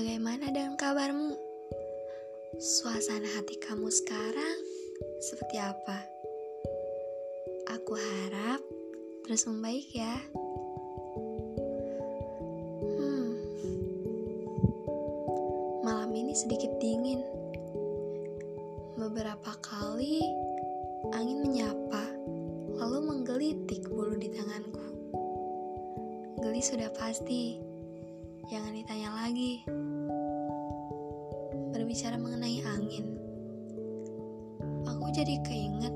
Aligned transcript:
Bagaimana 0.00 0.48
dengan 0.48 0.80
kabarmu? 0.80 1.36
Suasana 2.56 3.36
hati 3.36 3.60
kamu 3.60 3.92
sekarang 3.92 4.56
seperti 5.20 5.60
apa? 5.60 6.08
Aku 7.68 8.00
harap 8.00 8.64
terus 9.28 9.44
membaik 9.44 9.84
ya. 9.92 10.16
Hmm. 12.96 13.44
Malam 15.84 16.16
ini 16.16 16.32
sedikit 16.32 16.72
dingin. 16.80 17.20
Beberapa 18.96 19.52
kali 19.60 20.24
angin 21.12 21.44
menyapa, 21.44 22.08
lalu 22.72 23.04
menggelitik 23.04 23.84
bulu 23.92 24.16
di 24.16 24.32
tanganku. 24.32 24.80
Geli 26.40 26.64
sudah 26.64 26.88
pasti 26.96 27.68
jangan 28.50 28.74
ditanya 28.74 29.14
lagi 29.14 29.62
berbicara 31.70 32.18
mengenai 32.18 32.58
angin. 32.66 33.14
Aku 34.90 35.06
jadi 35.14 35.38
keinget 35.46 35.94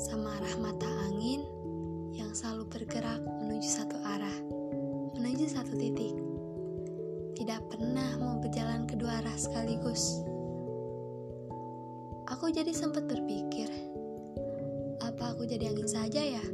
sama 0.00 0.32
arah 0.40 0.56
mata 0.64 0.88
angin 1.12 1.44
yang 2.16 2.32
selalu 2.32 2.64
bergerak 2.72 3.20
menuju 3.20 3.68
satu 3.68 4.00
arah, 4.00 4.38
menuju 5.12 5.44
satu 5.44 5.76
titik. 5.76 6.16
Tidak 7.36 7.60
pernah 7.68 8.16
mau 8.16 8.40
berjalan 8.40 8.88
kedua 8.88 9.20
arah 9.20 9.36
sekaligus. 9.36 10.24
Aku 12.32 12.48
jadi 12.48 12.72
sempat 12.72 13.04
berpikir, 13.04 13.68
apa 15.04 15.36
aku 15.36 15.44
jadi 15.44 15.68
angin 15.68 15.84
saja 15.84 16.24
ya? 16.24 16.44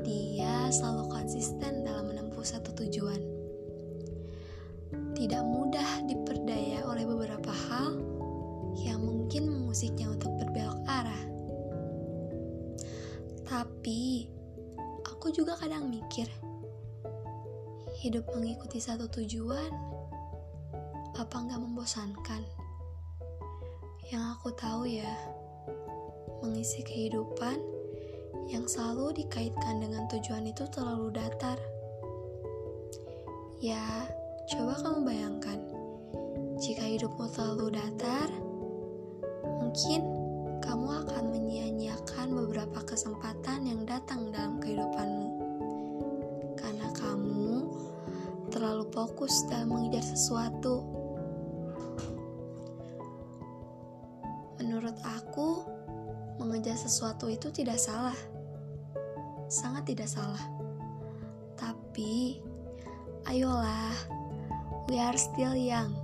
Dia 0.00 0.72
selalu 0.72 1.04
konsisten 1.12 1.84
dalam 1.84 2.08
menempuh 2.08 2.40
satu 2.40 2.72
tujuan 2.80 3.35
tidak 5.16 5.42
mudah 5.48 6.04
diperdaya 6.04 6.84
oleh 6.84 7.08
beberapa 7.08 7.48
hal 7.48 7.96
yang 8.76 9.00
mungkin 9.00 9.48
mengusiknya 9.48 10.12
untuk 10.12 10.36
berbelok 10.36 10.76
arah. 10.84 11.22
Tapi, 13.48 14.28
aku 15.08 15.32
juga 15.32 15.56
kadang 15.56 15.88
mikir, 15.88 16.28
hidup 18.04 18.28
mengikuti 18.36 18.76
satu 18.76 19.08
tujuan, 19.08 19.72
apa 21.16 21.36
nggak 21.40 21.64
membosankan? 21.64 22.44
Yang 24.12 24.24
aku 24.36 24.48
tahu 24.52 24.84
ya, 24.84 25.16
mengisi 26.44 26.84
kehidupan 26.84 27.56
yang 28.52 28.68
selalu 28.68 29.16
dikaitkan 29.24 29.80
dengan 29.80 30.04
tujuan 30.12 30.44
itu 30.44 30.68
terlalu 30.68 31.08
datar. 31.16 31.56
Ya, 33.58 34.04
Coba 34.46 34.78
kamu 34.78 35.02
bayangkan, 35.02 35.58
jika 36.62 36.86
hidupmu 36.86 37.26
terlalu 37.34 37.82
datar, 37.82 38.30
mungkin 39.42 40.06
kamu 40.62 41.02
akan 41.02 41.34
menyia-nyiakan 41.34 42.30
beberapa 42.30 42.78
kesempatan 42.86 43.66
yang 43.66 43.82
datang 43.82 44.30
dalam 44.30 44.62
kehidupanmu. 44.62 45.28
Karena 46.54 46.86
kamu 46.94 47.74
terlalu 48.54 48.86
fokus 48.94 49.34
dalam 49.50 49.74
mengejar 49.74 50.06
sesuatu. 50.06 50.86
Menurut 54.62 54.94
aku, 55.02 55.66
mengejar 56.38 56.78
sesuatu 56.78 57.26
itu 57.26 57.50
tidak 57.50 57.82
salah. 57.82 58.14
Sangat 59.50 59.90
tidak 59.90 60.06
salah. 60.06 60.46
Tapi, 61.58 62.38
ayolah 63.26 64.15
we 64.86 65.02
are 65.02 65.18
still 65.18 65.54
young. 65.54 65.94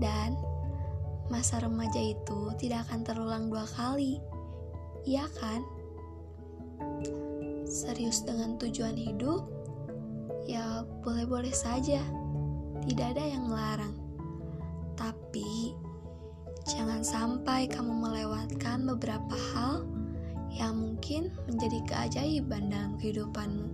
Dan 0.00 0.34
masa 1.30 1.62
remaja 1.62 2.00
itu 2.00 2.50
tidak 2.58 2.90
akan 2.90 3.00
terulang 3.06 3.44
dua 3.46 3.66
kali. 3.78 4.18
Iya 5.06 5.30
kan? 5.38 5.62
Serius 7.70 8.26
dengan 8.26 8.58
tujuan 8.58 8.98
hidup? 8.98 9.46
Ya, 10.50 10.82
boleh-boleh 11.06 11.54
saja. 11.54 12.02
Tidak 12.82 13.06
ada 13.14 13.22
yang 13.22 13.46
melarang. 13.46 13.94
Tapi 14.98 15.78
jangan 16.66 17.06
sampai 17.06 17.70
kamu 17.70 17.92
melewatkan 17.94 18.82
beberapa 18.84 19.36
hal 19.54 19.86
yang 20.50 20.74
mungkin 20.82 21.30
menjadi 21.46 21.78
keajaiban 21.86 22.74
dalam 22.74 22.98
kehidupanmu. 22.98 23.70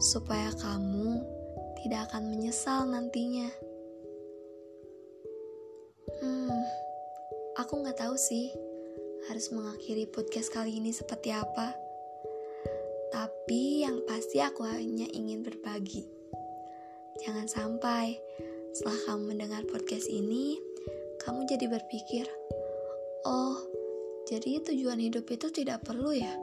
Supaya 0.00 0.50
kamu 0.56 1.20
tidak 1.82 2.14
akan 2.14 2.30
menyesal 2.30 2.86
nantinya. 2.86 3.50
Hmm, 6.22 6.62
aku 7.58 7.82
nggak 7.82 7.98
tahu 7.98 8.14
sih 8.14 8.54
harus 9.26 9.50
mengakhiri 9.50 10.06
podcast 10.06 10.54
kali 10.54 10.78
ini 10.78 10.94
seperti 10.94 11.34
apa. 11.34 11.74
Tapi 13.10 13.82
yang 13.82 13.98
pasti 14.06 14.38
aku 14.38 14.62
hanya 14.62 15.10
ingin 15.10 15.42
berbagi. 15.42 16.06
Jangan 17.26 17.50
sampai 17.50 18.14
setelah 18.72 18.98
kamu 19.10 19.22
mendengar 19.34 19.62
podcast 19.66 20.06
ini, 20.06 20.62
kamu 21.18 21.50
jadi 21.50 21.66
berpikir, 21.66 22.30
"Oh, 23.26 23.58
jadi 24.30 24.62
tujuan 24.62 25.02
hidup 25.02 25.26
itu 25.34 25.50
tidak 25.50 25.82
perlu 25.82 26.14
ya?" 26.14 26.34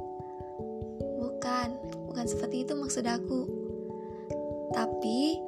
Bukan, 1.20 1.68
bukan 2.12 2.26
seperti 2.28 2.68
itu 2.68 2.76
maksud 2.76 3.08
aku. 3.08 3.59
Tapi 4.74 5.40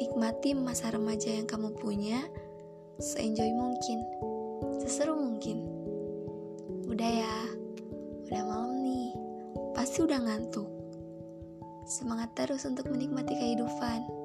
nikmati 0.00 0.56
masa 0.56 0.90
remaja 0.92 1.32
yang 1.32 1.46
kamu 1.48 1.74
punya 1.78 2.24
seenjoy 2.98 3.50
mungkin, 3.54 3.98
seseru 4.84 5.16
mungkin. 5.18 5.64
Udah 6.88 7.10
ya, 7.10 7.36
udah 8.28 8.42
malam 8.44 8.84
nih, 8.84 9.10
pasti 9.74 10.04
udah 10.04 10.20
ngantuk. 10.20 10.68
Semangat 11.84 12.32
terus 12.32 12.64
untuk 12.64 12.88
menikmati 12.88 13.36
kehidupan. 13.36 14.23